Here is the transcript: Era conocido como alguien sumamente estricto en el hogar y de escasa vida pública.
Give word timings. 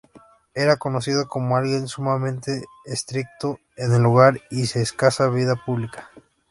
Era 0.55 0.77
conocido 0.77 1.27
como 1.29 1.55
alguien 1.57 1.87
sumamente 1.87 2.65
estricto 2.85 3.59
en 3.77 3.93
el 3.93 4.03
hogar 4.07 4.39
y 4.49 4.61
de 4.65 4.81
escasa 4.81 5.29
vida 5.29 5.53
pública. 5.63 6.09